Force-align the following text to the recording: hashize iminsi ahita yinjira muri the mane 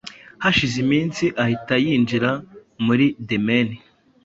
hashize 0.43 0.75
iminsi 0.85 1.23
ahita 1.43 1.75
yinjira 1.83 2.31
muri 2.85 3.05
the 3.27 3.37
mane 3.45 3.77